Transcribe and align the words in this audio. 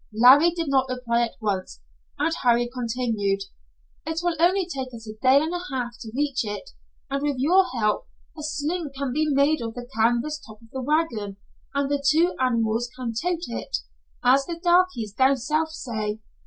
Larry 0.11 0.49
did 0.49 0.67
not 0.67 0.89
reply 0.89 1.21
at 1.21 1.35
once, 1.39 1.79
and 2.17 2.33
Harry 2.41 2.67
continued. 2.67 3.41
"It 4.03 4.21
will 4.23 4.35
only 4.39 4.67
take 4.67 4.91
us 4.95 5.07
a 5.07 5.13
day 5.21 5.39
and 5.39 5.53
a 5.53 5.61
half 5.71 5.99
to 5.99 6.11
reach 6.15 6.43
it, 6.43 6.71
and 7.11 7.21
with 7.21 7.35
your 7.37 7.65
help, 7.79 8.07
a 8.35 8.41
sling 8.41 8.89
can 8.97 9.13
be 9.13 9.27
made 9.31 9.61
of 9.61 9.75
the 9.75 9.87
canvas 9.95 10.39
top 10.43 10.59
of 10.59 10.71
the 10.71 10.81
wagon, 10.81 11.37
and 11.75 11.87
the 11.87 12.03
two 12.03 12.33
animals 12.39 12.89
can 12.95 13.13
'tote 13.13 13.43
it' 13.49 13.77
as 14.23 14.43
the 14.47 14.59
darkies 14.59 15.13
down 15.13 15.37
South 15.37 15.69
say. 15.71 16.19